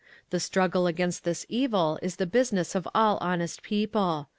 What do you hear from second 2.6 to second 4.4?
of all honest people.